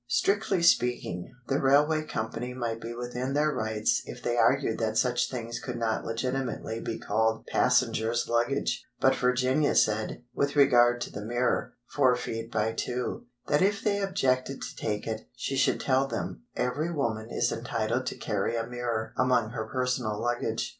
[0.07, 5.29] Strictly speaking, the railway company might be within their rights if they argued that such
[5.29, 11.23] things could not legitimately be called passenger's luggage; but Virginia said, with regard to the
[11.23, 16.91] mirror—4 feet × 2—that if they objected to take it, she should tell them every
[16.91, 20.69] woman is entitled to carry a mirror among her personal luggage.